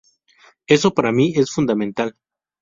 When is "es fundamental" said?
1.35-2.17